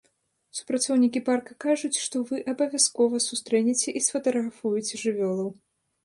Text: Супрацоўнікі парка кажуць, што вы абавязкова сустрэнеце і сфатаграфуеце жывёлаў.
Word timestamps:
Супрацоўнікі 0.59 1.19
парка 1.27 1.57
кажуць, 1.65 1.99
што 2.05 2.21
вы 2.29 2.39
абавязкова 2.53 3.19
сустрэнеце 3.25 3.89
і 3.99 4.01
сфатаграфуеце 4.07 4.95
жывёлаў. 5.03 5.49